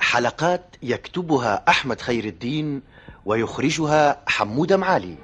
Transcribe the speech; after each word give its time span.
حلقات 0.00 0.76
يكتبها 0.82 1.64
أحمد 1.68 2.00
خير 2.00 2.24
الدين 2.24 2.82
ويخرجها 3.24 4.22
حمودة 4.26 4.76
معالي. 4.76 5.14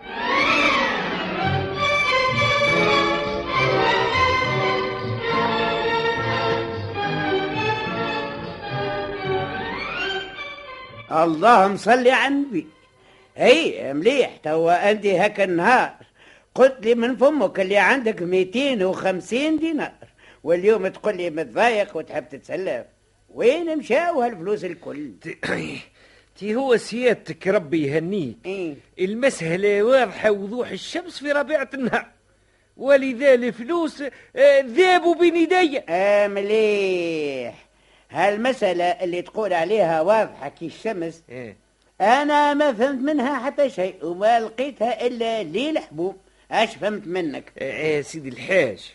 اللهم 11.12 11.76
صل 11.76 12.08
على 12.08 12.26
النبي. 12.28 12.66
أي 13.38 13.92
مليح 13.94 14.36
توا 14.36 14.90
انت 14.90 15.06
هكا 15.06 15.44
النهار. 15.44 15.94
قلت 16.54 16.86
لي 16.86 16.94
من 16.94 17.16
فمك 17.16 17.60
اللي 17.60 17.76
عندك 17.76 18.22
250 18.22 19.58
دينار 19.58 19.92
واليوم 20.44 20.88
تقول 20.88 21.16
لي 21.16 21.30
متضايق 21.30 21.96
وتحب 21.96 22.28
تتسلف 22.28 22.97
وين 23.38 23.78
مشاو 23.78 24.22
هالفلوس 24.22 24.64
الكل؟ 24.64 25.10
تي 26.38 26.54
هو 26.54 26.76
سيادتك 26.76 27.46
ربي 27.46 27.86
يهنيك. 27.86 28.36
إيه؟ 28.46 28.74
المسألة 28.98 29.82
واضحة 29.82 30.30
وضوح 30.30 30.70
الشمس 30.70 31.18
في 31.18 31.32
ربيعة 31.32 31.68
النهار. 31.74 32.06
ولذا 32.76 33.34
الفلوس 33.34 34.02
آه، 34.36 34.60
ذابوا 34.60 35.14
بين 35.14 35.36
يدي 35.36 35.80
آه 35.88 36.28
مليح. 36.28 37.68
هالمسألة 38.10 38.84
اللي 38.84 39.22
تقول 39.22 39.52
عليها 39.52 40.00
واضحة 40.00 40.48
كي 40.48 40.66
الشمس 40.66 41.22
إيه. 41.30 41.56
أنا 42.00 42.54
ما 42.54 42.72
فهمت 42.72 43.02
منها 43.02 43.38
حتى 43.46 43.70
شيء 43.70 43.94
وما 44.02 44.40
لقيتها 44.40 45.06
إلا 45.06 45.42
ليل 45.42 45.78
حبوب. 45.78 46.16
أش 46.50 46.76
فهمت 46.76 47.06
منك؟ 47.06 47.52
إيه 47.60 48.02
سيدي 48.02 48.28
الحاج. 48.28 48.94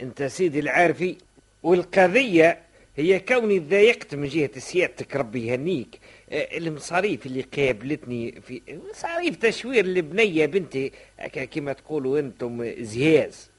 أنت 0.00 0.22
سيدي 0.22 0.60
العارفي. 0.60 1.16
والقضية 1.62 2.64
هي 2.96 3.20
كوني 3.20 3.60
تضايقت 3.60 4.14
من 4.14 4.28
جهة 4.28 4.58
سيادتك 4.58 5.16
ربي 5.16 5.46
يهنيك. 5.46 5.98
آه، 6.30 6.56
المصاريف 6.58 7.26
اللي 7.26 7.42
قابلتني 7.42 8.40
في 8.40 8.62
مصاريف 8.90 9.36
تشوير 9.36 9.84
البنية 9.84 10.46
بنتي 10.46 10.92
كما 11.54 11.72
تقولوا 11.72 12.18
أنتم 12.18 12.72
زهاز 12.78 13.50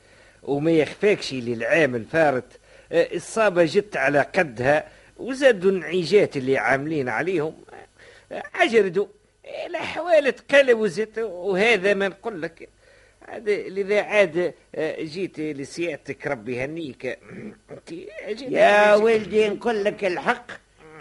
وما 0.44 0.72
يخفاكش 0.72 1.34
للعام 1.34 1.96
الفارط 1.96 2.44
آه، 2.92 3.08
الصابة 3.16 3.66
جت 3.66 3.98
على 3.98 4.22
قدها 4.22 4.88
وزادوا 5.18 5.72
النعيجات 5.72 6.38
اللي 6.38 6.58
عاملين 6.58 7.10
عليهم. 7.10 7.56
آه، 8.32 8.44
عجردوا 8.54 9.06
الأحوال 9.66 10.36
تقلوزت 10.36 11.18
وهذا 11.18 11.94
ما 11.94 12.08
نقول 12.08 12.42
لك. 12.42 12.70
لذا 13.48 14.02
عاد 14.02 14.54
آه، 14.76 15.04
جيت 15.04 15.40
لسيادتك 15.40 16.28
ربي 16.28 16.56
يهنيك. 16.56 17.06
انت 17.72 17.94
جيت 17.94 18.42
يا 18.52 18.96
ولدي 18.96 19.50
نقول 19.50 19.84
لك 19.84 20.06
الحق 20.06 20.52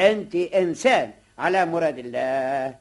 أنت 0.00 0.34
إنسان 0.34 1.10
على 1.38 1.66
مراد 1.66 1.98
الله. 1.98 2.74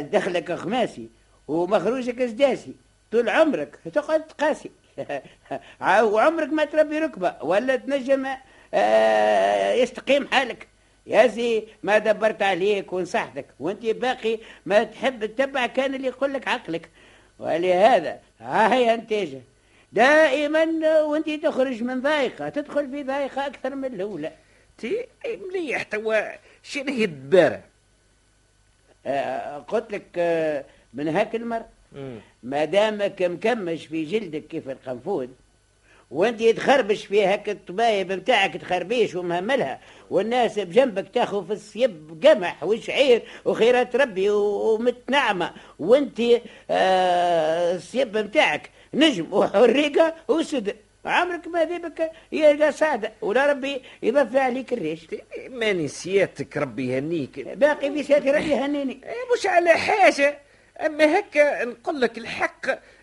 دخلك 0.00 0.52
خماسي 0.52 1.08
ومخروجك 1.48 2.26
سداسي 2.26 2.74
طول 3.12 3.28
عمرك 3.28 3.78
تقعد 3.94 4.26
تقاسي 4.26 4.70
وعمرك 6.12 6.48
ما 6.48 6.64
تربي 6.64 6.98
ركبة 6.98 7.34
ولا 7.42 7.76
تنجم 7.76 8.26
آه، 8.74 9.72
يستقيم 9.72 10.28
حالك. 10.28 10.68
يا 11.06 11.28
سي 11.28 11.68
ما 11.82 11.98
دبرت 11.98 12.42
عليك 12.42 12.92
ونصحتك 12.92 13.46
وانت 13.60 13.86
باقي 13.86 14.38
ما 14.66 14.82
تحب 14.84 15.26
تتبع 15.26 15.66
كان 15.66 15.94
اللي 15.94 16.08
يقول 16.08 16.32
لك 16.32 16.48
عقلك. 16.48 16.88
ولهذا 17.38 18.20
ها 18.40 18.74
هي 18.74 18.96
نتيجة 18.96 19.40
دائما 19.92 20.64
وانت 21.00 21.30
تخرج 21.30 21.82
من 21.82 22.00
ضايقة 22.00 22.48
تدخل 22.48 22.90
في 22.90 23.02
ضايقة 23.02 23.46
أكثر 23.46 23.74
من 23.74 23.94
الأولى. 23.94 24.32
تي 24.78 25.06
مليح 25.24 25.82
توا 25.82 26.36
شنو 26.62 26.92
هي 26.92 27.04
الدبارة. 27.04 27.62
آه، 29.06 29.58
قلت 29.58 29.92
لك 29.92 30.06
آه، 30.16 30.64
من 30.94 31.08
هاك 31.08 31.34
المر 31.34 31.62
ما 32.42 32.64
دامك 32.64 33.22
مكمش 33.22 33.86
في 33.86 34.04
جلدك 34.04 34.46
كيف 34.46 34.68
القنفود 34.68 35.34
وانت 36.10 36.42
تخربش 36.42 37.06
في 37.06 37.24
هاك 37.24 37.48
الطبايب 37.48 38.12
نتاعك 38.12 38.56
تخربيش 38.56 39.14
ومهملها 39.14 39.80
والناس 40.10 40.58
بجنبك 40.58 41.08
تاخذ 41.14 41.46
في 41.46 41.52
الصيب 41.52 42.20
قمح 42.26 42.64
وشعير 42.64 43.22
وخيرات 43.44 43.96
ربي 43.96 44.30
ومتنعمة. 44.30 45.52
وانت 45.78 46.20
آه 46.70 47.74
الصيب 47.74 48.16
نتاعك 48.16 48.70
نجم 48.94 49.32
وحريقه 49.32 50.14
وسد. 50.28 50.76
عمرك 51.04 51.48
ما 51.48 51.64
ذيبك 51.64 52.10
يلقى 52.32 52.72
سعدة 52.72 53.12
ولا 53.22 53.46
ربي 53.46 53.82
يضفي 54.02 54.38
عليك 54.38 54.72
الريش. 54.72 55.06
ماني 55.48 55.88
سيادتك 55.88 56.56
ربي 56.56 56.88
يهنيك. 56.88 57.40
باقي 57.40 57.92
في 57.92 58.02
ساتر 58.02 58.34
ربي 58.34 58.54
هنيني 58.54 59.00
إيه 59.04 59.38
مش 59.38 59.46
على 59.46 59.70
حاجة 59.70 60.38
أما 60.86 61.18
هكا 61.18 61.64
نقول 61.64 62.00
لك 62.00 62.18
الحق. 62.18 62.47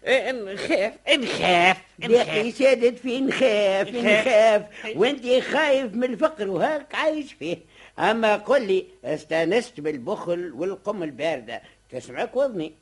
إيه، 0.06 0.32
نخاف 0.32 0.94
نخاف 1.10 1.78
باقي 2.00 2.50
نخاف 2.50 2.58
سادت 2.58 3.00
في 3.00 3.22
نخاف 3.22 3.90
نخاف. 3.90 4.64
وانت 4.96 5.44
خايف 5.44 5.94
من 5.94 6.04
الفقر 6.04 6.50
وهاك 6.50 6.96
عايش 6.96 7.34
فيه. 7.34 7.58
أما 8.00 8.36
قل 8.36 8.68
لي 8.68 8.86
استانست 9.04 9.80
بالبخل 9.80 10.54
والقم 10.54 11.04
الباردة. 11.04 11.62
تسمعك 11.92 12.36
وضني. 12.36 12.74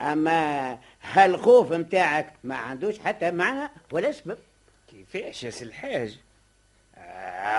أما 0.00 0.78
هالخوف 1.02 1.72
متاعك 1.72 2.32
ما 2.44 2.56
عندوش 2.56 2.98
حتى 2.98 3.30
معنى 3.30 3.70
ولا 3.92 4.12
سبب. 4.12 4.38
كيفاش 4.90 5.44
يا 5.44 5.52
الحاج؟ 5.62 6.18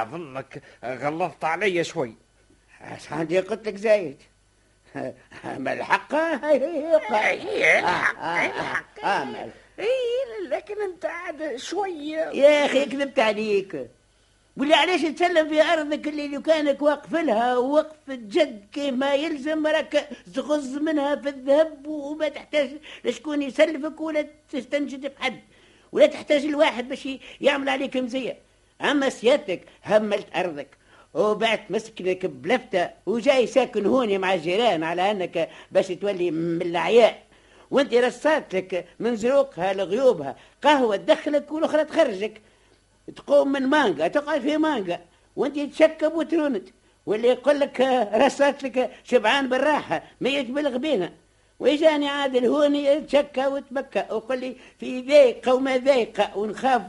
أظنك 0.02 0.62
غلطت 0.84 1.44
علي 1.44 1.84
شوي. 1.84 2.14
عندي 3.12 3.40
قلت 3.40 3.68
لك 3.68 3.76
زايد. 3.76 4.18
اما 5.56 5.74
الحق؟ 5.74 6.16
هي 6.16 6.96
الحق، 6.98 7.14
آه، 7.14 8.26
آه، 8.26 8.46
الحق. 8.46 9.06
آه، 9.06 9.50
اي 9.80 10.48
لكن 10.50 10.82
انت 10.82 11.06
عاد 11.06 11.56
شوية. 11.56 12.30
يا 12.34 12.66
أخي 12.66 12.86
كذبت 12.86 13.20
عليك. 13.20 13.88
واللي 14.58 14.76
علاش 14.76 15.02
تسلم 15.02 15.50
في 15.50 15.62
أرضك 15.62 16.08
اللي 16.08 16.28
لو 16.28 16.42
كانك 16.42 16.82
واقف 16.82 17.14
لها؟ 17.14 17.58
وقف 17.58 18.10
جد 18.10 18.66
كما 18.72 19.16
يلزم 19.16 19.68
راك 19.68 20.10
تغز 20.36 20.78
منها 20.78 21.16
في 21.16 21.30
الذهب 21.30 21.88
وما 21.88 22.30
تحتاج 22.30 22.70
لشكون 23.06 23.42
يسلفك 23.42 24.02
ولا 24.02 24.28
تستنجد 24.52 25.14
بحد 25.16 25.40
ولا 25.92 26.06
تحتاج 26.06 26.46
لواحد 26.46 26.90
باش 26.90 27.08
يعمل 27.42 27.70
عليك 27.70 27.98
مزية. 27.98 28.38
أما 28.82 29.10
سيادتك 29.10 29.62
هملت 29.86 30.28
أرضك. 30.36 30.68
وبعت 31.18 31.62
مسكنك 31.70 32.26
بلفتة 32.26 32.90
وجاي 33.06 33.48
ساكن 33.48 33.86
هوني 33.86 34.18
مع 34.18 34.34
الجيران 34.34 34.84
على 34.84 35.12
أنك 35.12 35.50
باش 35.72 35.88
تولي 35.88 36.32
من 36.32 36.62
العياء 36.62 37.24
وأنت 37.72 37.94
رصات 37.94 38.56
لك 38.56 38.86
من 39.00 39.16
زروقها 39.16 39.74
لغيوبها. 39.74 40.36
قهوة 40.62 40.96
تدخلك 40.96 41.52
والأخرى 41.52 41.86
تخرجك. 41.86 42.42
تقوم 43.16 43.52
من 43.52 43.68
مانجا 43.68 44.08
تقعد 44.08 44.42
في 44.42 44.58
مانجا. 44.58 45.00
وأنت 45.36 45.60
تشكب 45.60 46.14
وتروند 46.14 46.70
واللي 47.06 47.28
يقول 47.28 47.60
لك 47.60 47.82
رصات 48.14 48.64
لك 48.64 48.92
شبعان 49.04 49.50
بالراحة 49.50 50.04
ما 50.22 50.30
يتبلغ 50.30 50.78
بينا 50.78 51.14
ويجاني 51.60 52.10
عادل 52.10 52.46
هوني 52.46 52.86
يتشكى 52.86 53.48
وتبكى. 53.48 54.06
وقال 54.12 54.40
لي 54.40 54.56
في 54.80 55.02
ضيقة 55.02 55.54
وما 55.54 55.78
ضيقة 55.78 56.38
ونخاف 56.38 56.82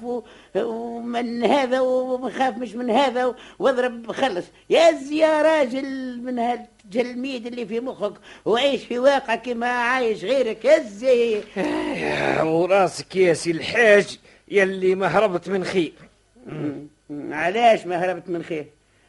ومن 0.56 1.44
هذا 1.44 1.80
ونخاف 1.80 2.56
مش 2.56 2.74
من 2.74 2.90
هذا 2.90 3.34
واضرب 3.58 4.12
خلص. 4.12 4.44
يا 4.70 4.92
زي 4.92 5.16
يا 5.16 5.42
راجل 5.42 6.20
من 6.22 6.38
هالجلميد 6.38 7.46
اللي 7.46 7.66
في 7.66 7.80
مخك 7.80 8.14
وعيش 8.44 8.84
في 8.84 8.98
واقع 8.98 9.34
كما 9.34 9.66
عايش 9.66 10.24
غيرك. 10.24 10.64
يا 10.64 10.78
زي 10.78 11.42
يا 11.56 12.42
وراسك 12.42 13.16
يا 13.16 13.34
سي 13.34 13.50
الحاج 13.50 14.18
يلي 14.48 14.94
ما 14.94 15.06
هربت 15.06 15.48
من 15.48 15.64
خير 15.64 15.92
علاش 17.30 17.86
ما 17.86 18.04
هربت 18.04 18.28
من 18.30 18.42
خير 18.42 18.66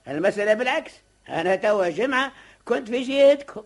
المسألة 0.07 0.53
بالعكس 0.53 0.91
أنا 1.29 1.55
توا 1.55 1.89
جمعة 1.89 2.31
كنت 2.65 2.89
في 2.89 3.01
جهتكم 3.01 3.61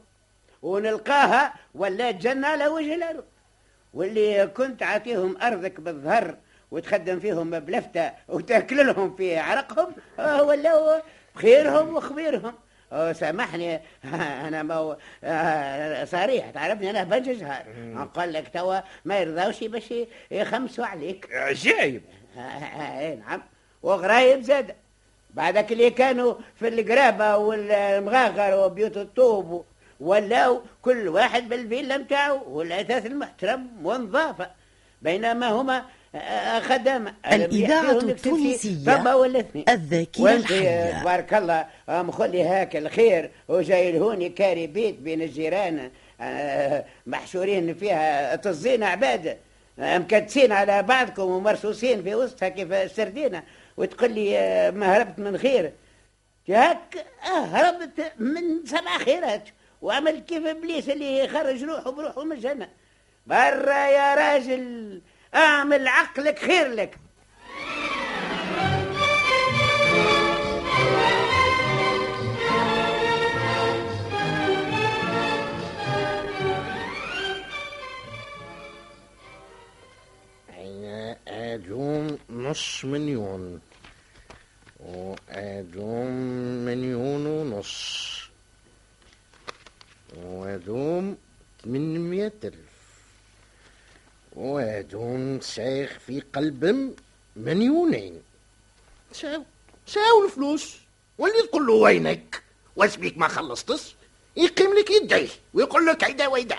ونلقاها 0.63 1.53
ولات 1.75 2.15
جنة 2.15 2.47
على 2.47 2.67
وجه 2.67 2.95
الأرض 2.95 3.23
واللي 3.93 4.47
كنت 4.47 4.83
عاطيهم 4.83 5.37
أرضك 5.41 5.79
بالظهر 5.79 6.35
وتخدم 6.71 7.19
فيهم 7.19 7.49
بلفتة 7.59 8.11
وتاكل 8.27 8.87
لهم 8.87 9.15
في 9.15 9.37
عرقهم 9.37 9.93
آه، 10.19 10.43
ولاو 10.43 11.01
بخيرهم 11.35 11.95
وخبيرهم. 11.95 12.53
آه، 12.91 13.11
سامحني 13.11 13.79
أنا 14.47 14.63
ما 14.63 14.97
آه، 15.23 16.05
صريح 16.05 16.49
تعرفني 16.49 16.89
أنا 16.89 17.03
بنجزهر 17.03 17.63
نقول 17.77 18.33
لك 18.33 18.47
توا 18.53 18.79
ما 19.05 19.19
يرضاوش 19.19 19.63
باش 19.63 19.93
يخمسوا 20.31 20.85
عليك. 20.85 21.29
عجايب 21.33 22.01
اي 22.37 23.15
نعم. 23.15 23.41
وغرايب 23.83 24.41
زاد. 24.41 24.75
بعدك 25.33 25.71
اللي 25.71 25.89
كانوا 25.89 26.33
في 26.55 26.67
القرابة 26.67 27.37
والمغاغر 27.37 28.65
وبيوت 28.65 28.97
الطوب 28.97 29.65
ولاو 30.03 30.61
كل 30.81 31.07
واحد 31.07 31.49
بالفيلا 31.49 31.97
متاعو 31.97 32.41
والأثاث 32.47 33.05
المحترم 33.05 33.67
والنظافة 33.83 34.49
بينما 35.01 35.49
هما 35.49 35.85
آه، 36.15 36.59
خدامة 36.59 37.13
الإذاعة 37.25 37.91
التونسية 37.91 38.85
الذاكرة 39.69 40.21
الحية. 40.35 41.01
تبارك 41.01 41.33
الله. 41.33 41.65
آه، 41.89 42.01
مخلي 42.01 42.43
هاك 42.43 42.75
الخير. 42.75 43.31
وجاي 43.47 43.91
لهوني 43.91 44.29
كاري 44.29 44.67
بيت 44.67 44.99
بين 44.99 45.21
الجيران. 45.21 45.91
آه، 46.21 46.85
محشورين 47.07 47.73
فيها 47.73 48.35
تزين 48.35 48.83
عباد. 48.83 49.37
آه، 49.79 49.97
مكدسين 49.97 50.51
على 50.51 50.83
بعضكم 50.83 51.23
ومرصوصين 51.23 52.03
في 52.03 52.15
وسطها 52.15 52.49
كيف 52.49 52.71
السردينة. 52.71 53.43
وتقول 53.77 54.11
لي 54.11 54.37
آه، 54.39 54.71
ما 54.71 54.97
هربت 54.97 55.19
من 55.19 55.37
خير. 55.37 55.71
هاك 56.49 57.05
آه، 57.25 57.45
هربت 57.45 58.11
من 58.19 58.65
سبع 58.65 58.97
خيرات. 58.97 59.43
وعمل 59.83 60.19
كيف 60.19 60.45
إبليس 60.45 60.89
اللي 60.89 61.19
يخرج 61.19 61.63
روحه 61.63 61.91
بروحه 61.91 62.23
من 62.23 62.31
الجنه 62.31 62.69
برا 63.27 63.85
يا 63.87 64.15
راجل 64.15 65.01
أعمل 65.35 65.87
عقلك 65.87 66.39
خير 66.39 66.67
لك. 66.67 66.97
أدوم 81.27 82.17
نص 82.29 82.85
مليون؟ 82.85 83.61
وأدوم 84.79 86.11
مليون 86.65 87.25
ونص. 87.25 88.12
وأدوم 90.17 91.17
ثمانمية 91.63 92.33
ألف. 92.43 92.73
وأدوم 94.35 95.39
سايخ 95.41 95.99
في 96.07 96.21
قلبهم 96.35 96.93
مليونين. 97.35 98.21
ساو 99.11 99.43
ساو 99.85 100.25
الفلوس؟ 100.25 100.77
واللي 101.17 101.41
تقول 101.41 101.67
له 101.67 101.73
وينك؟ 101.73 102.43
واسبيك 102.75 103.17
ما 103.17 103.27
خلصتش؟ 103.27 103.95
يقيم 104.37 104.73
لك 104.73 104.91
يديه 104.91 105.29
ويقول 105.53 105.85
لك 105.85 106.03
عيدا 106.03 106.27
ويدا. 106.27 106.57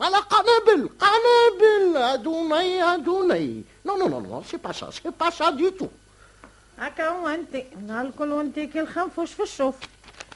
على 0.00 0.16
قنابل 0.16 0.88
قنابل 0.98 1.96
ادوني 1.96 2.82
ادوني 2.82 3.62
نو 3.86 3.96
نو 3.96 4.08
نو 4.08 4.20
نو 4.20 4.42
سي 4.42 4.56
با 4.56 4.72
سا 4.72 4.90
سي 4.90 5.10
با 5.20 5.30
سا 5.30 5.50
دي 5.50 5.70
تو 5.70 5.88
هكا 6.78 7.08
هو 7.08 7.28
أنت 7.28 7.62
هالكل 7.88 8.32
وأنت 8.32 8.58
كي 8.58 8.80
الخنفوش 8.80 9.32
في 9.32 9.42
الشوف؟ 9.42 9.74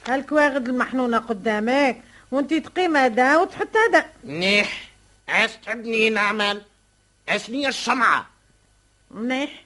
هالك 0.07 0.33
واخد 0.33 0.69
المحنونة 0.69 1.19
قدامك؟ 1.19 2.03
وانت 2.31 2.55
تقيم 2.55 2.97
هذا 2.97 3.37
وتحط 3.37 3.77
هذا. 3.77 4.07
منيح. 4.25 4.91
اش 5.29 5.51
تحبني 5.57 6.11
نعمل. 6.11 6.63
اشني 7.29 7.69
الصنعة 7.69 8.27
منيح. 9.11 9.65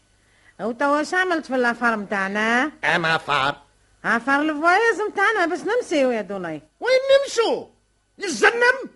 أو 0.61 0.73
توا 0.73 1.01
اش 1.01 1.15
عملت 1.15 1.47
في 1.47 1.55
الأفار 1.55 1.97
متاعنا؟ 1.97 2.73
أما 2.85 3.19
فار. 3.19 3.57
عفار 4.05 4.41
الفوايز 4.41 5.01
متاعنا 5.11 5.47
بس 5.47 5.61
نمسيو 5.61 6.11
يا 6.11 6.21
دوني. 6.21 6.63
وين 6.81 6.99
نمشوا؟ 7.13 7.67
للزنم 8.19 8.91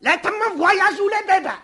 لا 0.00 0.16
تم 0.16 0.58
فواياج 0.58 1.00
ولا 1.00 1.26
بابا. 1.26 1.58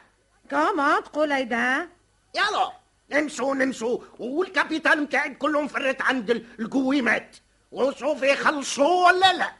كما 0.50 1.00
تقول 1.00 1.32
هيدا. 1.32 1.88
يلا 2.34 2.72
نمشوا 3.10 3.54
نمشوا. 3.54 3.98
والكابيتال 4.18 5.02
متاعي 5.02 5.34
كلهم 5.34 5.68
فرت 5.68 6.02
عند 6.02 6.30
ال- 6.30 6.46
القويمات. 6.60 7.36
وشوف 7.72 8.22
يخلصوا 8.22 9.06
ولا 9.06 9.32
لا. 9.32 9.52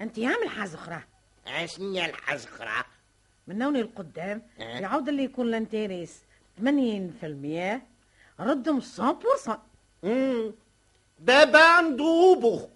أنت 0.00 0.18
يعمل 0.18 0.48
حاجة 0.50 0.74
أخرى. 0.74 1.00
اشني 1.48 2.06
الحزقرة 2.06 2.84
من 3.46 3.58
نوني 3.58 3.80
القدام 3.80 4.42
آه. 4.60 4.62
يعود 4.62 5.08
اللي 5.08 5.24
يكون 5.24 5.48
الانتيريس 5.48 6.16
80% 6.60 6.64
ردهم 8.40 8.80
100% 8.80 9.50
مم. 10.02 10.52
بابا 11.18 11.64
عنده 11.64 12.32
أبوه 12.36 12.68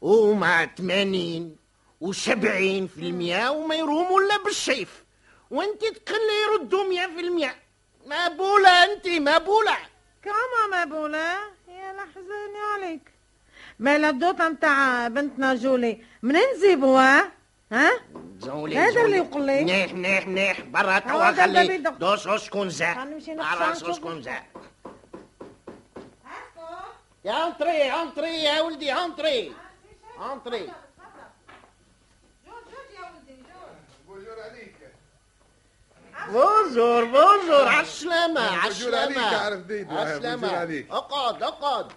ومع 0.00 0.66
80 0.66 1.56
وسبعين 2.00 2.86
في 2.86 3.00
المية 3.00 3.50
وما 3.50 3.74
يروم 3.74 4.12
ولا 4.12 4.42
بالسيف 4.44 5.04
وأنت 5.50 5.80
تقل 5.84 6.18
يردوا 6.52 6.84
مية 6.88 7.06
في 7.06 7.20
المية. 7.20 7.54
مقبولة 8.06 8.84
أنت 8.84 9.06
مقبولة 9.08 9.76
كما 10.22 10.84
مبولة 10.84 11.32
يا 11.68 11.92
لحزاني 11.92 12.58
عليك. 12.74 13.10
ما 13.78 13.96
الدوطة 14.10 14.48
متاع 14.48 15.08
بنتنا 15.08 15.54
جولي 15.54 16.00
منين 16.22 16.42
نجيبوها؟ 16.56 17.32
ها 17.74 17.90
زولي 18.38 18.78
هذا. 18.78 19.02
اللي 19.02 19.16
يقول 19.16 19.46
لي. 19.46 19.60
منيح 19.62 19.92
منيح 19.92 20.26
منيح 20.26 20.60
برا 20.60 20.98
توا 20.98 21.32
خلي. 21.32 21.78
دوس 21.78 22.26
اسكن 22.26 22.68
زا 22.70 22.92
هنمشي 22.92 23.34
نقص 23.34 23.56
برا 23.56 23.64
عنكم. 23.64 23.90
اسكن 23.90 24.22
زا 24.22 24.42
يا 27.24 27.46
انطري 27.46 27.92
انطري 27.92 28.42
يا 28.42 28.60
ولدي 28.60 28.92
انطري 28.92 29.52
انطري 30.32 30.72
bonjour 36.32 37.04
bonjour 37.04 37.68
على 37.68 37.80
السلامة 37.80 38.40
على 38.40 38.70
bonjour 38.70 38.94
عليك 38.94 39.16
السلامة 39.16 39.36
عرف 39.36 39.60
ديد، 39.60 39.88
على 39.88 39.96
bonjour 39.96 40.16
السلامة 40.16 40.56
عليك. 40.56 40.90
أقعد 40.90 41.42
أقعد 41.42 41.92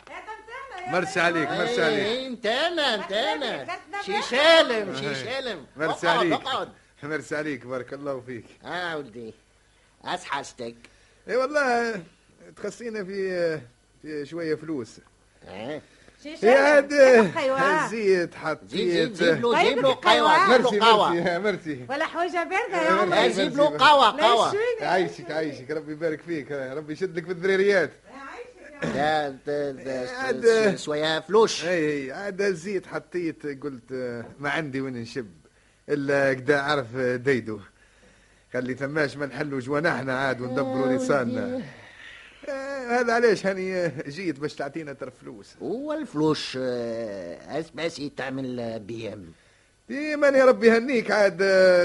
مرسي 0.92 1.20
عليك 1.20 1.50
مرسي 1.50 1.84
عليك. 1.84 2.00
إيه، 2.00 2.28
انت 2.28 2.46
أنا 2.46 2.96
انت 2.96 3.12
أنا 3.12 3.68
شي 4.06 4.22
سالم 4.22 4.96
شي 4.96 5.16
سالم 5.16 5.66
مرسي 5.78 6.08
اقعد 6.08 6.18
عليك. 6.18 6.34
اقعد. 6.34 6.70
مرسي 7.04 7.36
عليك 7.36 7.66
بارك 7.66 7.94
الله 7.94 8.20
فيك. 8.26 8.46
آه 8.66 8.98
ولدي. 8.98 9.34
اش 10.06 10.24
حاجتك. 10.24 10.76
إي 11.30 11.36
والله 11.36 12.02
تخصينا 12.64 13.04
في 13.04 13.60
في 14.02 14.26
شوية 14.26 14.56
فلوس. 14.56 15.00
آه 15.48 15.82
عاد 16.44 16.94
قيوة. 17.38 17.88
زيت 17.88 17.90
زيد 17.90 17.94
زيد 17.94 18.36
حطيت. 18.36 18.70
جيب 18.72 19.42
له 19.42 19.54
طيب 19.54 19.68
جيب 19.68 19.78
له 19.78 20.48
مرسي 20.48 20.80
له 20.80 21.10
merci 21.14 21.38
merci. 21.40 21.86
ولا 21.90 22.06
حويجة 22.06 22.44
باردة 22.44 22.82
يا 22.82 22.90
آه، 22.90 23.02
عمري 23.02 23.30
جيب 23.30 23.58
له 23.58 23.66
قهوة 23.66 24.10
قهوة. 24.10 24.54
عايشك 24.82 25.32
عايشك. 25.32 25.72
ربي 25.72 25.92
يبارك 25.92 26.22
فيك. 26.22 26.52
ربي 26.52 26.94
يشد 26.94 27.18
لك 27.18 27.26
في 27.26 27.32
الذريريات 27.32 27.92
عاد- 28.84 30.76
شوية 30.78 31.20
فلوس. 31.20 31.66
اي 31.66 32.04
اي 32.04 32.12
عاد 32.12 32.42
الزيت 32.42 32.88
حطيت 32.88 33.64
قلت 33.64 33.92
آه، 33.92 34.26
ما 34.40 34.50
عندي 34.50 34.82
وين 34.82 34.94
نشب. 34.94 35.28
إلا 35.90 36.34
كدا 36.34 36.62
عرف 36.62 36.88
آه، 36.96 37.16
ديدو. 37.16 37.60
خلي 38.54 38.74
ثماش 38.74 39.18
ما 39.18 39.26
نحلوا 39.26 39.60
جوانحنا 39.60 40.20
عاد 40.20 40.42
وندبروا 40.42 40.94
لساننا. 40.98 41.62
آه، 42.50 43.00
هذا 43.00 43.14
علاش 43.14 43.46
هاني 43.46 43.92
جيت 44.08 44.40
باش 44.40 44.56
تعطينا 44.56 44.94
ترى 44.94 45.12
فلوس. 45.12 45.56
هو 45.62 45.94
الفلوس 45.94 46.58
اش 46.58 47.66
باسي 47.76 48.12
تعمل 48.18 48.80
بيهم. 48.80 49.32
ديما 49.90 50.28
يا 50.28 50.46
ربي 50.46 50.72
هنيك 50.72 51.12
عاد 51.12 51.38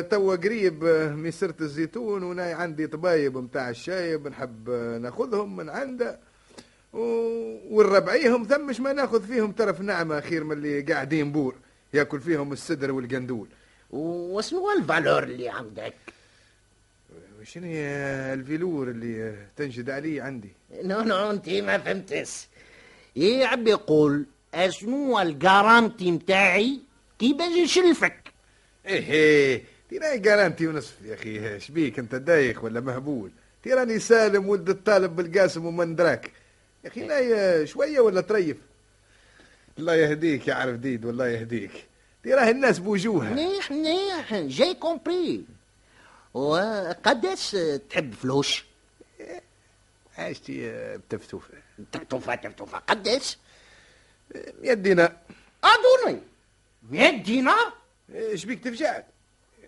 توا 0.09 0.37
قريب 0.37 0.85
مسرة 1.17 1.55
الزيتون 1.61 2.23
وأنا 2.23 2.45
عندي 2.55 2.87
طبايب 2.87 3.37
متاع 3.37 3.71
الشايب 3.71 4.29
نحب 4.29 4.71
ناخذهم 5.01 5.57
من 5.57 5.69
عنده. 5.71 6.19
و- 6.93 7.59
ونربعيهم 7.79 8.45
ثمش 8.45 8.81
ما 8.81 8.93
ناخذ 8.93 9.27
فيهم 9.27 9.53
ترف 9.53 9.81
نعمة 9.81 10.21
خير 10.21 10.45
من 10.45 10.53
اللي 10.53 10.81
قاعدين 10.83 11.33
بور 11.33 11.55
ياكل 11.95 12.21
فيهم 12.21 12.53
السدر 12.53 12.93
والقندول. 12.93 13.49
وشنو 13.91 14.71
ال 14.79 14.85
valeur 14.85 15.23
اللي 15.23 15.49
عندك. 15.49 15.95
شنو 17.45 17.67
هي 17.67 17.85
ال 18.33 18.41
valeur 18.41 18.89
اللي 18.91 19.35
تنشد 19.57 19.91
عليه 19.91 20.23
عندي؟ 20.23 20.49
non 20.83 21.01
non 21.03 21.31
انت 21.31 21.49
ما 21.49 21.79
فهمتش. 21.79 22.47
عم 23.19 23.69
يقول 23.69 24.27
اشنو 24.55 25.21
ال 25.21 25.31
garantie 25.31 26.11
متاعي؟ 26.11 26.81
كي 27.19 27.33
باش 27.33 27.63
نسلفك 27.65 28.33
إيه 28.87 29.13
إيه. 29.13 29.63
تيراي 29.91 30.19
garantie 30.19 30.67
ونصف 30.67 30.95
يا 31.05 31.15
أخي. 31.15 31.61
شبيك 31.61 31.99
أنت 31.99 32.15
دايخ 32.15 32.65
ولا 32.65 32.81
مهبول؟ 32.81 33.31
تيراني 33.63 33.99
سالم 33.99 34.49
ولد 34.49 34.69
الطالب 34.69 35.17
بالقاسم 35.17 35.67
ومن 35.67 35.97
دراك 35.97 36.31
يا 36.85 36.89
أخي 36.89 37.01
لا 37.07 37.65
شوية 37.65 38.01
ولا 38.01 38.21
تريف؟ 38.21 38.57
الله 39.79 39.95
يهديك 39.95 40.49
يا 40.49 40.55
عرف 40.55 40.77
ديد 40.77 41.05
والله 41.05 41.29
يهديك. 41.29 41.87
تراه 42.25 42.51
الناس 42.51 42.79
بوجوهها 42.79 43.31
منيح 43.31 43.71
منيح. 43.71 44.35
j'ai 44.35 44.75
compris 44.75 45.45
وقداش 46.35 47.57
تحب 47.91 48.15
فلوس؟ 48.15 48.63
عشتي 50.19 50.71
آه، 50.71 50.97
بتفتوفه 50.97 51.55
تفتوفة 51.93 52.35
تفتوفة 52.35 52.79
قداش؟ 52.79 53.39
100 54.63 54.73
دينار. 54.75 55.17
أدوني 55.65 56.21
100 56.91 57.23
دينار؟ 57.23 57.73
إيش 58.15 58.45
بيك 58.45 58.65
تفجعت 58.65 59.07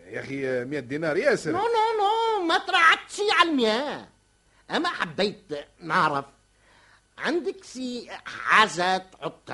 يا 0.07 0.21
أخي 0.21 0.49
آه، 0.49 0.65
100 0.65 0.81
دينار 0.81 1.17
ياسر. 1.17 1.51
نو 1.53 1.59
نو 1.59 1.65
نو 1.65 2.47
ما 2.47 2.59
طلعتش 2.59 3.21
على 3.39 3.51
المياه 3.51 4.09
أما 4.71 4.89
حبيت 4.89 5.45
نعرف 5.81 6.25
عندك 7.19 7.65
شي 7.65 8.09
حاجة 8.25 8.99
تحط 8.99 9.51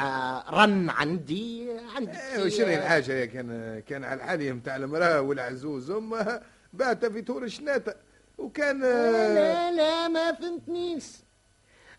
رهن 0.54 0.90
عندي 0.90 1.68
عندك 1.96 2.14
أيوه 2.16 2.48
سي- 2.48 2.56
شنو 2.56 2.66
الحاجة 2.66 3.12
يا 3.12 3.24
كان 3.26 3.80
كان 3.88 4.04
على 4.04 4.14
الحالي 4.22 4.50
نتاع 4.52 4.76
المرأة 4.76 5.20
والعزوز. 5.20 5.90
أمها 5.90 6.42
بعتها 6.72 7.10
في 7.10 7.22
تور 7.22 7.48
شناته 7.48 7.92
وكان 8.38 8.84
آه، 8.84 9.34
لا 9.34 9.72
لا 9.72 10.08
ما 10.08 10.32
فهمتنيش. 10.32 11.04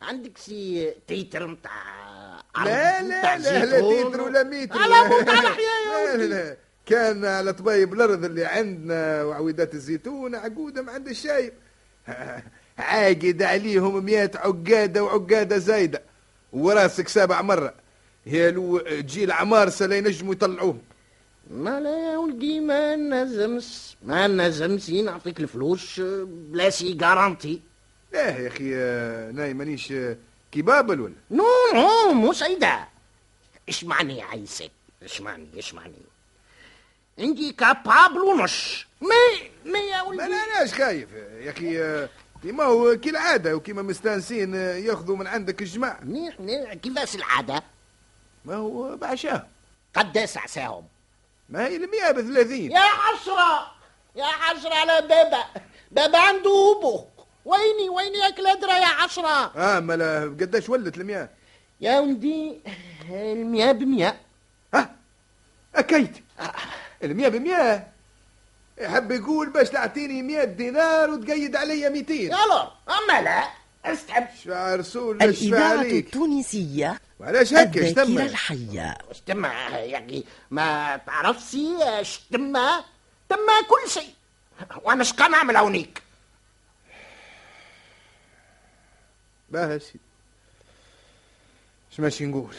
عندك 0.01 0.38
سي 0.38 0.91
تيتر 1.08 1.48
متاع 1.48 1.72
لا 2.65 3.01
لا 3.01 3.38
لا 3.38 3.65
لا 3.65 3.80
تيتر 3.80 4.22
ولا 4.22 4.44
ميتر. 4.44 4.77
على 4.80 5.10
موت 5.10 5.30
على 5.30 5.48
حياة 5.48 6.12
يا 6.12 6.18
لا 6.18 6.24
لا 6.24 6.34
لا. 6.44 6.58
كان 6.86 7.25
على 7.25 7.53
طبايب 7.53 7.94
الأرض 7.94 8.25
اللي 8.25 8.46
عندنا 8.46 9.24
وعويدات 9.24 9.74
الزيتون 9.74 10.36
عقودة 10.36 10.82
ما 10.82 10.91
عند 10.91 11.08
الشايب 11.08 11.53
عاقد 12.78 13.44
عليهم 13.44 14.06
مئة 14.06 14.32
عقادة 14.36 15.04
وعقادة 15.04 15.58
زايدة. 15.58 16.01
وراسك 16.54 17.08
سابع 17.08 17.42
مرة. 17.42 17.74
يا 18.25 18.51
لو 18.51 18.78
تجي 18.80 19.24
العمارسه 19.24 19.86
لا 19.86 19.98
ينجموا 19.98 20.34
يطلعوهم. 20.34 20.82
ما 21.50 21.80
لا 21.80 22.12
يا 22.12 22.18
ولدي 22.18 22.60
ما 22.60 22.96
نجمش 22.96 23.96
ما 24.04 24.28
نجمش 24.28 24.90
نعطيك 24.90 25.40
الفلوس 25.40 26.00
بلا 26.25 26.70
سي 26.70 26.94
جارانتي 26.94 27.62
لا 28.13 28.38
يا 28.38 28.48
أخي 28.48 28.70
ناي 29.34 29.54
مانيش 29.54 29.94
كبابل 30.51 31.01
ولا 31.01 31.13
نو 31.32 31.44
نو 31.74 32.13
مو 32.13 32.34
سيدة. 32.34 32.88
إيش 33.68 33.84
معني 33.84 34.22
عايزك 34.22 34.72
إيش 35.04 35.22
معني 35.22 35.48
إيش 35.56 35.74
معني 35.74 35.94
عندي 37.20 37.51
كابابل 37.51 38.18
ونص 38.20 38.86
ما 39.01 39.08
ما 39.66 39.80
يا 39.80 40.01
ما 40.01 40.01
ولدي؟ 40.01 40.24
أنا 40.24 40.36
أناش 40.36 40.74
خايف. 40.74 41.10
يا 41.40 41.51
أخي 41.51 42.08
كيما 42.44 42.64
هو 42.64 42.98
كالعاده 43.00 43.56
وكيما 43.56 43.82
مستانسين 43.82 44.56
آه، 44.56 44.76
ياخذوا 44.76 45.18
من 45.18 45.28
عندك 45.28 45.62
الجماعه 45.62 46.00
منيح 46.04 46.40
منيح. 46.40 46.74
كيفاش 46.74 47.16
العادة؟ 47.16 47.64
ما 48.46 48.56
هو 48.56 48.96
بعشاه 48.98 49.48
قداش 49.96 50.38
عساهم. 50.38 50.84
ما 51.50 51.68
هي 51.68 51.76
المئة 51.76 52.12
بثلاثين. 52.12 52.72
يا 52.72 52.80
حسرة 52.80 53.72
يا 54.16 54.26
حسرة 54.26 54.74
على 54.74 55.08
بابا 55.08 55.44
بابا 55.92 56.18
عنده 56.20 56.78
أبو 56.78 57.06
ويني 57.46 57.90
ويني 57.90 58.18
ياك 58.18 58.40
الهدرة 58.40 58.72
يا 58.74 58.86
حسرة 58.86 59.58
آه 59.58 59.80
ملا 59.80 60.22
قداش 60.24 60.70
ولت 60.70 60.98
المئة؟ 60.98 61.30
يا 61.82 62.00
ولدي 62.00 62.60
المياه 63.10 63.72
بمياه 63.72 64.16
ها 64.74 64.96
أكيد 65.76 66.18
المئة 67.04 67.28
بمئة؟ 67.30 67.88
يحب 68.78 69.12
يقول 69.12 69.50
باش 69.50 69.70
تعطيني 69.70 70.22
مئة 70.22 70.44
دينار 70.44 71.10
وتقيد 71.10 71.56
عليا 71.56 71.90
200 71.90 72.13
يلا 72.13 72.72
أما 72.90 73.22
لا 73.22 73.50
استحب 73.86 74.28
شفع 74.42 74.75
رسول 74.75 75.24
الإذاعة 75.24 75.82
التونسية 75.82 77.00
وعلاش 77.20 77.54
هكا؟ 77.54 77.88
الذاكرة 77.88 78.25
الحية. 78.25 78.98
تم 79.25 79.46
يعني 79.46 80.25
ما 80.51 80.98
تعرفش 80.98 81.56
اش 81.82 82.20
تم 82.32 82.54
كل 83.70 83.90
شيء. 83.90 84.13
وأنا 84.84 85.04
شقا 85.04 85.28
نعمل 85.28 85.58
هونيك. 85.58 86.01
باه 89.50 89.78
سيدي. 89.78 90.00
اش 91.92 92.00
ماشي 92.00 92.25
نقول؟ 92.25 92.56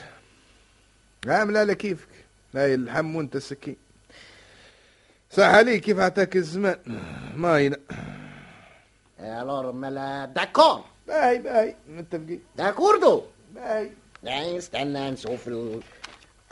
عامل 1.26 1.56
على 1.56 1.74
كيفك. 1.74 2.08
هاي 2.54 2.74
اللحم 2.74 3.16
وأنت 3.16 3.36
السكين 3.36 3.76
صح 5.32 5.42
عليك 5.44 5.82
كيف 5.84 5.98
عطاك 5.98 6.36
الزمان؟ 6.36 6.76
ماينة 7.36 7.76
الور 9.20 9.72
ملا 9.72 10.24
داكور 10.24 10.84
باي 11.08 11.38
باي 11.38 11.76
متفقين 11.88 12.42
داكوردو 12.56 13.22
باي 13.54 13.92
لا 14.22 14.58
استنى 14.58 15.10
نشوف 15.10 15.48
ال 15.48 15.80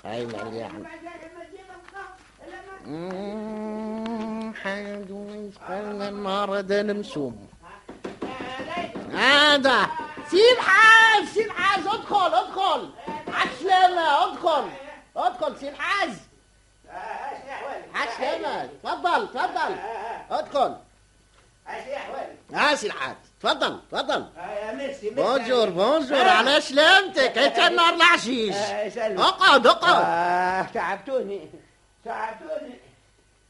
هاي 0.04 0.26
مليح 0.26 0.72
مم، 2.86 4.52
حادو 4.62 5.26
يسألنا 5.30 6.08
المرض 6.08 6.72
المسوم 6.72 7.48
هذا. 9.12 9.86
سيب 10.30 10.58
حاج 10.58 11.24
سيب 11.34 11.50
حاج 11.50 11.80
أدخل 11.86 12.34
أدخل. 12.34 12.90
عسلامة 13.28 14.24
أدخل. 14.32 14.68
أدخل 15.16 15.56
سيب 15.60 15.74
حاج. 15.74 16.10
عسلامة 17.94 18.68
تفضل 18.82 19.28
تفضل. 19.28 19.76
ادخل. 20.30 20.76
ها 22.52 22.74
سي 22.74 22.86
الحاج 22.86 23.16
تفضل 23.40 23.80
تفضل. 23.92 24.26
بونجور 25.02 25.70
بونجور 25.70 26.28
على 26.28 26.60
سلامتك. 26.60 27.38
انت 27.38 27.58
النار 27.58 27.94
العشيش 27.94 28.56
اقعد 29.18 29.66
اقعد. 29.66 30.04
آه 30.04 30.62
تعبتوني. 30.62 31.50
تعبتوني. 32.04 32.74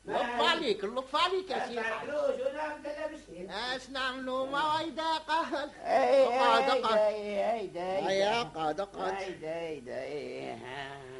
لطف 0.04 0.40
عليك. 0.40 0.84
لطف 0.84 1.16
عليك 1.16 1.50
يا 1.50 1.66
سي 1.66 1.78
الحاج 1.78 2.08
فلوس 2.08 2.46
ونعم 2.46 2.82
تلبسين 2.82 3.50
إيش 3.50 3.90
نعملوا؟ 3.90 4.46
موعد 4.46 5.00
قهل 5.28 5.70
اقعد 5.84 6.70
اقعد. 6.70 7.76
اقعد 7.76 8.80
اقعد. 8.80 8.80
اقعد 8.80 9.44
هيدا 9.44 10.58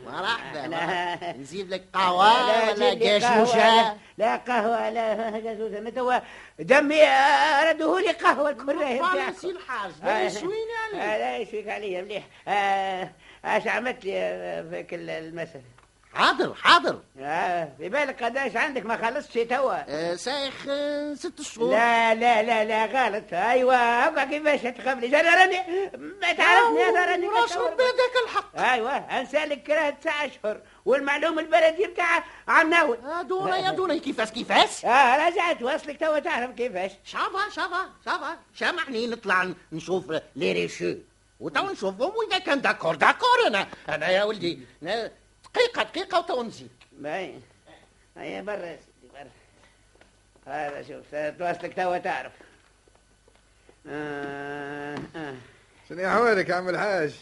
مرحبا. 0.07 1.33
نجيب 1.33 1.71
لك 1.71 1.85
قهوة 1.95 2.69
ولا 2.73 2.95
جاشوشة 2.95 3.97
لا. 4.19 4.37
قهوة 4.37 4.90
لا. 4.90 5.38
جاسوسة 5.40 5.80
متى 5.80 6.00
هو؟ 6.00 6.23
دمي 6.59 7.02
آه، 7.02 7.71
ردوه 7.73 8.00
لي 8.00 8.11
قهوة 8.12 8.50
لطف 8.50 9.02
على 9.04 9.33
سي 9.40 9.50
الحاج 9.50 9.90
لا 10.02 10.23
يشويني 10.26 10.54
عليك 10.92 11.21
لا 11.21 11.37
يشويك 11.37 11.69
عليا 11.69 12.02
مليح. 12.02 12.23
آه، 12.49 13.11
اش 13.45 13.66
عملت 13.66 14.04
لي 14.04 14.19
آه، 14.19 14.62
في 14.71 14.83
كل 14.83 15.11
المسألة؟ 15.11 15.62
حاضر 16.14 16.55
حاضر. 16.55 17.00
آه، 17.21 17.73
في 17.79 17.88
بالك 17.88 18.23
قداش 18.23 18.57
عندك؟ 18.57 18.87
ما 18.87 18.97
خلصتش 18.97 19.35
توا. 19.35 19.75
آه، 19.88 20.14
سايخ 20.14 20.55
آه، 20.69 21.14
ست 21.14 21.43
شهور. 21.43 21.71
لا 21.71 22.14
لا 22.14 22.43
لا 22.43 22.64
لا 22.64 22.87
غلط. 22.87 23.25
أيوه 23.33 23.76
ابقى 23.76 24.26
كيفاش 24.26 24.61
تخبري 24.61 25.21
أنا 25.21 25.35
راني. 25.35 25.59
ما 26.21 26.33
تعرفني 26.33 26.88
أنا 26.88 27.05
راني. 27.05 27.26
ربي 27.26 27.83
يديك 27.83 28.14
الحق. 28.25 28.59
أيوه 28.59 28.97
انسالك 28.97 29.62
كراه 29.62 29.90
تسع 29.90 30.25
أشهر. 30.25 30.61
والمعلوم 30.85 31.38
البلدي 31.38 31.87
بتاع 31.87 32.25
عناوي 32.49 32.99
يا 33.17 33.23
دونا 33.23 33.57
يا 33.57 33.71
دونا 33.71 33.99
كيفاش 33.99 34.31
كيفاش؟ 34.31 34.85
آه 34.85 35.29
رجعت 35.29 35.62
وصلك 35.62 36.00
توا 36.00 36.19
تعرف 36.19 36.50
كيفاش. 36.50 36.90
شافا 37.05 37.50
شافا 37.57 37.88
شافا. 38.05 38.37
سامحني 38.59 39.07
نطلع 39.07 39.49
نشوف 39.73 40.12
لي 40.37 40.52
ريشو. 40.52 40.95
وتو 41.40 41.71
نشوفهم 41.71 42.12
وإذا 42.17 42.38
كان 42.38 42.61
داكور 42.61 42.95
داكور 42.95 43.47
أنا. 43.47 43.67
أنا 43.88 44.09
يا 44.09 44.25
ولدي 44.25 44.59
أنا 45.57 45.64
دقيقة 45.66 45.83
دقيقة 45.83 46.19
وتو 46.19 46.42
نزيد. 46.42 46.71
باين 46.92 47.42
هيا 48.16 48.42
برا 48.42 48.57
يا 48.66 48.76
سيدي 48.78 49.12
برا. 49.14 49.30
هذا 50.54 50.83
شوف 50.83 51.14
توصلك 51.38 51.75
توا 51.76 51.99
تعرف. 51.99 52.33
آه 53.88 54.99
آه. 55.16 55.35
شنو 55.88 56.07
احوالك 56.07 56.49
يا 56.49 56.54
عم 56.54 56.69
الحاج 56.69 57.14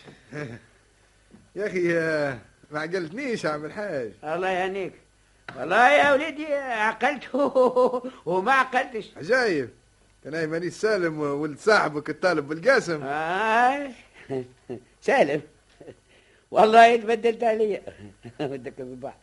يا 1.57 1.67
أخي 1.67 1.99
آه، 1.99 2.39
ما 2.71 2.81
عقلتنيش 2.81 3.45
يا 3.45 3.51
عم 3.51 3.65
الحاج 3.65 4.13
الله 4.25 4.51
يهنيك. 4.51 4.93
والله 5.57 5.91
يا 5.91 6.13
ولدي 6.13 6.55
عقلت 6.55 7.35
وما 8.27 8.53
عقلتش. 8.53 9.11
عجايب. 9.17 9.71
كان 10.25 10.35
هاي 10.35 10.47
مانيش 10.47 10.73
سالم 10.75 11.21
ولد 11.21 11.59
صاحبك 11.59 12.11
الطالب 12.11 12.49
بالقاسم. 12.49 13.03
آه. 13.03 13.91
سالم. 15.01 15.43
والله 16.51 16.97
تبدلت 16.97 17.45
عليا 17.45 17.83
ودك 18.41 18.81
بالبحر 18.81 19.17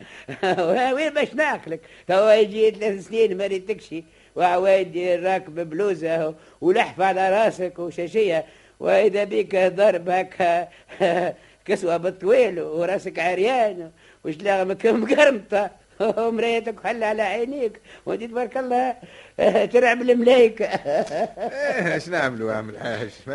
وين 0.96 1.14
باش 1.14 1.34
ناكلك؟ 1.34 1.82
توا 2.08 2.34
يجي 2.34 2.72
ثلاث 2.72 3.08
سنين 3.08 3.38
ما 3.38 3.48
ريتكشي 3.48 4.04
وعوايدي 4.36 5.16
راكب 5.16 5.70
بلوزة 5.70 6.36
ولحفة 6.62 7.06
على 7.06 7.30
راسك 7.30 7.80
وشاشية. 7.80 8.46
وإذا 8.80 9.24
بيك 9.24 9.56
ضرب 9.56 10.10
هكا 10.10 10.68
كسوة 11.66 11.98
بالطويل 11.98 12.60
وراسك 12.62 13.20
عريان. 13.20 13.92
وشلاغمك 14.26 14.86
مقرمطة 14.86 15.72
ومرايتك 16.18 16.84
حلة 16.84 17.06
على 17.06 17.22
عينيك 17.22 17.80
وانت 18.06 18.24
تبارك 18.24 18.58
الله 18.58 18.96
ترعب 19.74 20.02
الملايكة. 20.02 20.66
إيه 20.66 21.94
إيش 21.94 22.10
نعملوا 22.10 22.52
يا 22.52 22.58
عم 22.58 22.70
الحاج؟ 22.70 23.10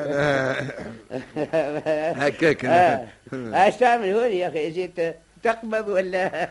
هكاك. 2.22 2.64
آه. 2.64 3.06
أنا. 3.32 3.64
إيش 3.66 3.76
تعمل 3.76 4.08
هوني 4.14 4.38
يا 4.38 4.48
أخي؟ 4.48 4.70
جيت 4.70 5.16
تقبض 5.42 5.88
ولا 5.88 6.48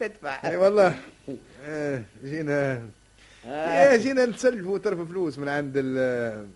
تدفع؟ 0.00 0.40
إي 0.50 0.56
والله. 0.56 0.94
آه، 1.66 2.02
جينا. 2.24 2.82
آه. 3.46 3.90
إيه، 3.90 3.96
جينا 3.96 4.26
نتسلفوا 4.26 4.78
طرف 4.78 5.08
فلوس 5.08 5.38
من 5.38 5.48
عند 5.48 5.72
ال- 5.76 6.46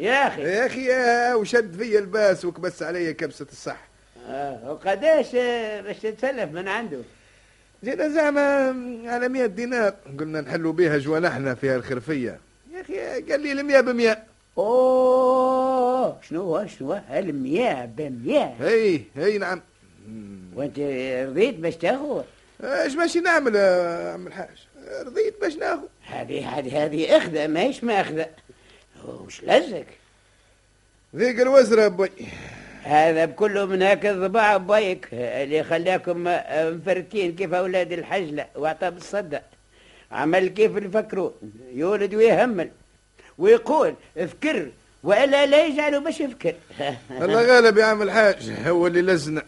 يا 0.00 0.26
أخي. 0.26 0.42
يا 0.42 0.66
أخي 0.66 0.88
وشد 1.34 1.76
فيا 1.76 1.98
الباس 1.98 2.44
وكبس 2.44 2.82
علي 2.82 3.12
كبسة 3.14 3.46
الصح. 3.52 3.78
آه، 4.28 4.70
وقداش 4.72 5.34
آه، 5.34 5.80
باش 5.80 5.96
تتسلف 5.98 6.50
من 6.52 6.68
عنده؟ 6.68 6.98
جينا 7.84 8.08
زعما 8.08 8.74
على 9.06 9.28
100 9.28 9.46
دينار. 9.46 9.94
قلنا 10.18 10.40
نحلوا 10.40 10.72
بها 10.72 10.98
جوانحنا 10.98 11.54
في 11.54 11.68
هالخرفيه 11.70 12.40
يا 12.74 12.80
أخي 12.80 13.22
قال 13.30 13.40
لي 13.40 13.52
المية 13.52 13.80
بمية. 13.80 14.24
أوه 14.58 16.20
شنو 16.22 16.42
هو 16.42 16.66
شنو 16.66 16.92
هو؟ 16.92 17.00
المياه 17.10 17.84
بمياه 17.84 18.54
هي 18.60 19.00
هي 19.16 19.38
نعم. 19.38 19.60
وانت 20.54 20.78
رضيت 21.28 21.54
باش 21.54 21.76
تاخذ؟ 21.76 22.22
إيش 22.64 22.94
ماشي 22.94 23.20
نعمل 23.20 23.56
عم 24.14 24.26
الحاج؟ 24.26 24.66
رضيت 25.06 25.40
باش 25.40 25.56
ناخذ. 25.56 25.86
هذه 26.06 26.58
هذه 26.58 26.84
هذه 26.84 27.16
أخذة 27.16 27.46
ماهيش 27.46 27.84
ماخذة. 27.84 28.26
وش 29.04 29.42
لزك؟ 29.42 29.86
ذيك 31.16 31.40
الوزرة 31.40 31.88
بي 31.88 32.08
هذا 32.84 33.24
بكله 33.24 33.64
من 33.66 33.82
هكا 33.82 34.10
الضباع 34.10 34.56
بايك 34.56 35.08
اللي 35.12 35.64
خلاكم 35.64 36.24
مفرتين 36.50 37.34
كيف 37.36 37.54
أولاد 37.54 37.92
الحجلة 37.92 38.46
واعطى 38.56 38.90
بالصدق 38.90 39.42
عمل 40.12 40.48
كيف 40.48 40.76
يفكروا؟ 40.76 41.30
يولد 41.74 42.14
ويهمل 42.14 42.70
ويقول 43.38 43.94
أفكر 44.18 44.68
وإلا 45.04 45.46
لا 45.46 45.66
يجعلوا 45.66 46.00
باش 46.00 46.20
يفكر. 46.20 46.54
الله 47.22 47.42
غالب 47.42 47.78
يا 47.78 47.84
عم 47.84 48.02
الحاج 48.02 48.52
هو 48.66 48.86
اللي 48.86 49.02
لزنا 49.02 49.42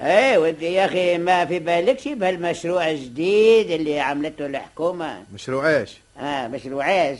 إيه 0.00 0.38
وانت 0.38 0.62
يا 0.62 0.84
أخي 0.84 1.18
ما 1.18 1.44
في 1.44 1.58
بالكش 1.58 2.08
بهالمشروع 2.08 2.90
الجديد 2.90 3.70
اللي 3.70 4.00
عملته 4.00 4.46
الحكومة. 4.46 5.22
مشروع 5.34 5.70
إيش؟ 5.78 5.98
آه 6.20 6.48
مشروعاش 6.48 7.18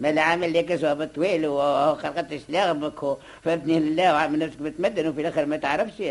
ما 0.00 0.20
عامل 0.20 0.52
لك 0.54 0.70
اسوء 0.72 0.94
بطويل 0.94 1.46
وخلقت 1.46 2.40
شلاغمك 2.48 3.02
وفهمتني 3.02 3.80
لله 3.80 4.12
وعامل 4.12 4.38
نفسك 4.38 4.58
بتمدن 4.58 5.08
وفي 5.08 5.20
الآخر 5.20 5.46
ما 5.46 5.56
تعرفش. 5.56 6.02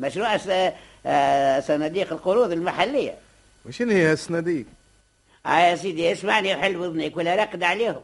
مشروع 0.00 0.38
آه، 1.06 1.60
صناديق 1.60 2.12
القروض 2.12 2.52
المحلية. 2.52 3.14
وشنو 3.66 3.92
هي 3.92 4.12
الصناديق؟ 4.12 4.66
آه 5.46 5.58
يا 5.58 5.76
سيدي 5.76 6.12
اسمعني 6.12 6.54
وحل 6.54 6.76
وذنك 6.76 7.16
ولا 7.16 7.34
رقد 7.34 7.62
عليهم. 7.62 8.00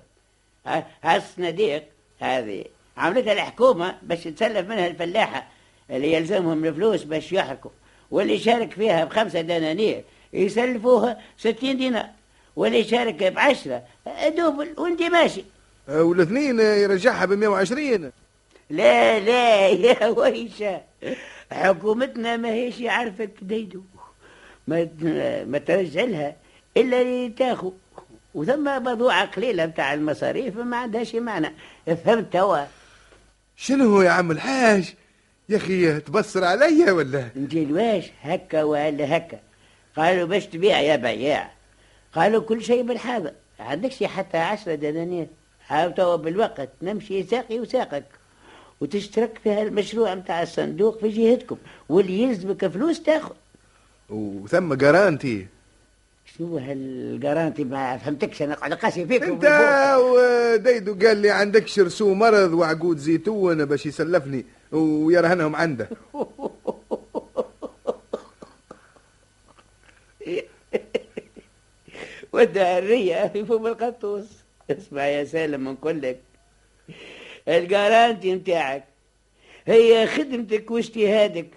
ها- 0.67 0.87
هالصناديق 1.03 1.83
هذه 2.21 2.65
عملتها 2.97 3.33
الحكومة 3.33 3.95
باش 4.03 4.25
تسلف 4.25 4.69
منها 4.69 4.87
الفلاحة 4.87 5.47
اللي 5.91 6.13
يلزمهم 6.13 6.65
الفلوس 6.65 7.03
باش 7.03 7.33
يحركوا 7.33 7.71
واللي 8.11 8.39
شارك 8.39 8.73
فيها 8.73 9.05
بخمسة 9.05 9.41
دنانير 9.41 10.05
يسلفوها 10.33 11.21
ستين 11.39 11.77
دينار. 11.77 12.07
واللي 12.57 12.85
شارك 12.85 13.23
بعشرة 13.23 13.83
دوبل 14.37 14.75
وانت 14.79 15.03
ماشي. 15.03 15.45
والاثنين 15.89 16.61
يرجعها 16.61 17.25
ب 17.25 17.33
120 17.33 18.13
لا 18.71 19.19
لا 19.19 19.69
يا 19.69 20.07
ويشة 20.07 20.81
حكومتنا 21.53 22.37
ما 22.37 22.49
هيش 22.49 22.83
عارفة 22.83 23.29
ديدو 23.43 23.81
ما 24.69 24.89
ما 25.45 25.59
ترجع 25.59 26.05
لها 26.05 26.37
إلا 26.77 27.01
اللي 27.01 27.29
تاخو. 27.29 27.73
وثم 28.35 28.83
موضوع 28.83 29.25
قليلة 29.25 29.65
بتاع 29.65 29.95
المصاريف 29.95 30.57
ما 30.57 30.77
عندهاش 30.77 31.15
معنى. 31.15 31.53
فهمت 32.05 32.33
توا. 32.33 32.65
شنو 33.57 33.91
هو 33.91 34.03
يا 34.03 34.11
عم 34.11 34.31
الحاج؟ 34.31 34.95
يا 35.49 35.57
أخي 35.57 36.01
تبصر 36.01 36.45
عليا 36.45 36.93
ولا؟ 36.93 37.29
انت 37.37 37.55
الواش 37.55 38.05
هكا 38.23 38.63
ولا 38.63 39.17
هكا. 39.17 39.39
قالوا 39.97 40.27
باش 40.27 40.47
تبيع 40.47 40.81
يا 40.81 40.97
بياع. 40.97 41.56
قالوا 42.13 42.43
كل 42.43 42.63
شيء 42.63 42.83
بالحاضر. 42.83 43.33
عندكش 43.61 44.03
حتى 44.03 44.39
عشرة 44.39 44.75
دنانير. 44.75 45.27
هاو 45.69 45.91
توا 45.91 46.17
بالوقت 46.17 46.69
نمشي 46.83 47.23
ساقي 47.23 47.61
وساقك. 47.61 48.05
وتشترك 48.81 49.39
في 49.45 49.51
هالمشروع 49.51 50.15
متاع 50.15 50.43
الصندوق 50.43 51.01
في 51.01 51.09
جهتكم. 51.09 51.57
واللي 51.89 52.23
يلزمك 52.23 52.67
فلوس 52.67 53.03
تاخذ. 53.03 53.35
وثم 54.09 54.75
جارانتي 54.75 55.47
شنو 56.39 56.59
هالجارانتي 56.59 57.65
ما 57.65 57.97
فهمتكش. 57.97 58.43
أنا 58.43 58.55
قاعد 58.55 58.73
قاسي 58.73 59.07
فيك 59.07 59.23
أنت 59.23 59.45
وديدو 60.01 61.07
قال 61.07 61.17
لي 61.17 61.31
عندكش 61.31 61.79
رسوم 61.79 62.19
مرض 62.19 62.53
وعقود 62.53 62.99
زيتون 62.99 63.65
باش 63.65 63.87
يسلفني 63.87 64.45
ويرهنهم 64.73 65.57
عنده. 65.57 65.89
والدهرية 72.37 73.29
في 73.29 73.45
فم 73.45 73.67
القطوس. 73.67 74.25
اسمع 74.71 75.07
يا 75.07 75.25
سالم 75.25 75.65
من 75.65 75.77
كلك. 75.77 76.21
الجارانتي 77.49 78.35
متاعك 78.35 78.85
هي 79.67 80.07
خدمتك 80.07 80.71
واجتهادك. 80.71 81.51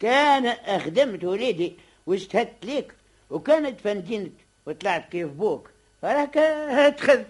كان 0.00 0.54
خدمت 0.80 1.24
وليدي 1.24 1.76
واجتهدت 2.06 2.64
ليك 2.64 2.92
وكانت 3.30 3.80
فندينك 3.80 4.32
وطلعت 4.66 5.08
كيف 5.08 5.28
بوك. 5.28 5.70
راك 6.04 6.36
اتخذت 6.36 7.26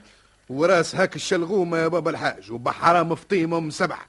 وراس 0.49 0.95
هاك 0.97 1.17
الشلغومة 1.17 1.79
يا 1.79 1.89
بابا 1.89 2.11
الحاج 2.11 2.53
وبحرة 2.53 3.03
مفطيمة 3.03 3.61
من 3.61 3.71
سبعة 3.71 4.07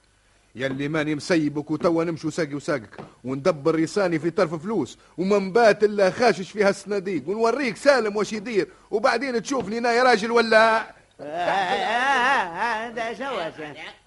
يلي 0.56 0.88
ماني 0.88 1.16
مسيبك 1.16 1.72
وتوا 1.72 2.04
نمشي 2.04 2.32
ساقي 2.32 2.54
وساقك. 2.56 2.98
وندبر 3.24 3.76
ريساني 3.76 4.20
في 4.20 4.30
طرف 4.30 4.56
فلوس 4.64 4.98
وما 5.18 5.40
نبات 5.40 5.84
إلا 5.84 6.12
خاشش 6.12 6.52
فيها 6.52 6.70
الصناديق. 6.70 7.30
ونوريك 7.30 7.78
سالم 7.78 8.16
واش 8.16 8.34
يدير 8.34 8.68
وبعدين 8.92 9.42
تشوفني 9.44 9.78
أنا 9.78 9.92
يا 9.94 10.04
راجل 10.04 10.32
ولا؟ 10.32 11.00
هذا 11.22 13.14
شو 13.14 13.40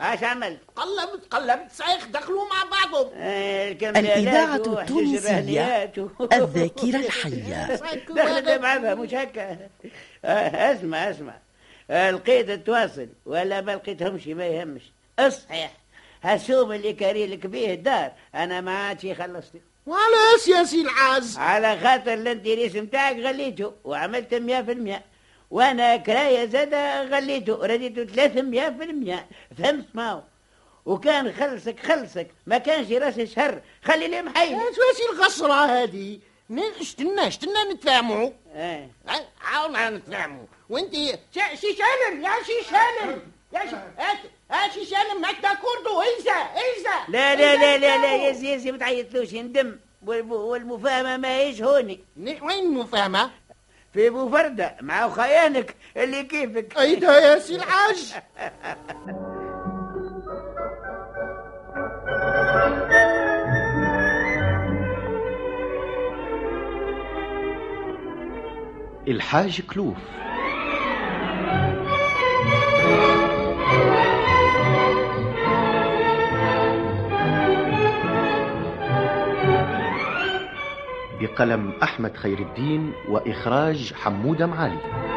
اش 0.00 0.22
عملت؟ 0.24 0.59
قلبت 0.76 1.26
قلبت 1.31 1.72
صحيح 1.72 2.05
دخلوا 2.05 2.44
مع 2.44 2.64
بعضهم. 2.78 3.11
الإذاعة 3.16 4.57
التونسية 4.81 5.92
الذاكرة 6.33 6.96
الحية. 6.96 7.74
دخلت 8.16 8.48
بعضها 8.61 8.94
مش 8.94 9.14
هكا. 9.14 9.59
اسمع 10.24 11.11
اسمع. 11.11 11.35
لقيت 11.90 12.50
التواصل 12.50 13.07
ولا 13.26 13.61
ما 13.61 13.72
لقيتهمش 13.72 14.26
ما 14.26 14.46
يهمش. 14.46 14.83
أصحيح. 15.18 15.72
هالسوم 16.22 16.72
اللي 16.72 16.92
كاري 16.92 17.26
لك 17.26 17.46
بيه 17.46 17.74
الدار 17.74 18.12
أنا 18.35 18.61
ما 18.61 18.78
عادش 18.78 19.06
خلصت 19.06 19.52
وعلاش 19.87 20.48
يا 20.48 20.64
سي 20.64 20.80
العاز؟ 20.80 21.38
على 21.38 21.80
خاطر 21.80 22.12
ال 22.14 22.21
intérêts 22.21 22.76
متاعك 22.76 23.16
غليته 23.16 23.72
وعملت 23.85 24.35
مية 24.35 24.62
في 24.62 24.72
المية. 24.72 25.04
وأنا 25.50 25.96
كراية 25.96 26.46
زادة 26.46 27.02
غليته 27.02 27.66
رديته 27.66 28.04
ثلاثة 28.04 28.42
مية 28.42 28.76
في 28.78 28.85
المية. 28.85 29.26
فهمت 29.58 29.87
ماهو. 29.94 30.22
وكان 30.87 31.32
خلصك 31.32 31.80
خلصك. 31.80 32.28
ما 32.46 32.58
كانش 32.58 32.90
رأس 32.90 33.18
الشهر 33.18 33.61
خلي 33.85 34.08
لي 34.08 34.22
محيل 34.22 34.52
إيش 34.54 34.76
واش 34.78 35.11
الغصرة 35.12 35.64
هذه؟ 35.64 36.18
اشتنا 36.80 37.26
اشتنا 37.26 37.72
نتفاهموا 37.72 38.30
آه. 38.54 38.88
عاونا 39.40 39.90
نتفاهموا 39.90 40.46
وانت 40.68 40.94
شي 40.94 41.56
سالم 41.61 42.24
يا 42.24 42.30
شي 42.46 42.70
سالم 42.70 43.32
يا 43.54 43.70
شي 43.70 43.76
شي 44.74 44.84
سالم 44.84 45.20
معك 45.22 45.34
داكوردو 45.42 46.02
انسى 46.02 46.30
انسى. 46.30 46.96
لا 47.12 47.34
لا 47.34 47.54
لا 47.56 47.78
لا 47.78 47.98
لا 47.98 48.28
يزي 48.28 48.52
يزي 48.54 48.72
ما 48.72 48.78
تعيطلوش 48.78 49.34
ندم 49.34 49.76
والم- 50.06 50.32
والمفاهمة 50.32 51.16
ما 51.16 51.36
هيش 51.36 51.62
هوني 51.62 52.00
وين 52.16 52.50
المفاهمة؟ 52.66 53.30
في 53.94 54.10
بوفردة 54.10 54.76
مع 54.80 55.08
خيانك 55.10 55.76
اللي 55.96 56.22
كيفك 56.24 56.78
ايدا 56.78 57.18
يا 57.18 57.38
سي 57.38 57.56
العاج. 57.56 58.12
الحاج 69.08 69.60
كلوف. 69.60 69.96
بقلم 81.32 81.72
أحمد 81.82 82.16
خير 82.16 82.38
الدين 82.38 82.92
وإخراج 83.08 83.92
حمودة 83.94 84.46
معالي. 84.46 85.12